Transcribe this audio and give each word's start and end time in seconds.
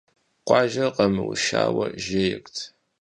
Къуажэр 0.47 0.89
къэмыушауэ 0.95 1.85
жейрт. 2.03 2.55